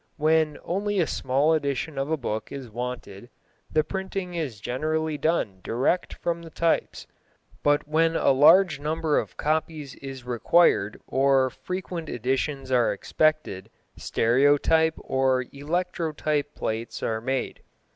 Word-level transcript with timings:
When 0.17 0.57
only 0.63 0.99
a 0.99 1.05
small 1.05 1.53
edition 1.53 1.99
of 1.99 2.09
a 2.09 2.17
book 2.17 2.51
is 2.51 2.71
wanted 2.71 3.29
the 3.69 3.83
printing 3.83 4.33
is 4.33 4.59
generally 4.59 5.15
done 5.15 5.59
direct 5.63 6.15
from 6.15 6.41
the 6.41 6.49
types, 6.49 7.05
but 7.61 7.87
when 7.87 8.15
a 8.15 8.31
large 8.31 8.79
number 8.79 9.19
of 9.19 9.37
copies 9.37 9.93
is 9.93 10.23
required 10.25 10.99
or 11.05 11.51
frequent 11.51 12.09
editions 12.09 12.71
are 12.71 12.91
expected, 12.91 13.69
stereotype 13.95 14.95
or 14.97 15.43
electrotype 15.53 16.55
plates 16.55 17.03
are 17.03 17.21
made. 17.21 17.61